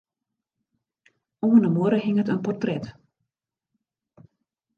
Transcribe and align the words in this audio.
Oan 1.45 1.63
'e 1.67 1.71
muorre 1.75 1.99
hinget 2.05 2.31
in 2.33 2.41
portret. 2.45 2.85